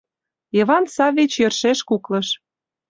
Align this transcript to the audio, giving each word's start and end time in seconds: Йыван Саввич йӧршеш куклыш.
Йыван 0.55 0.85
Саввич 0.95 1.33
йӧршеш 1.41 1.79
куклыш. 1.89 2.27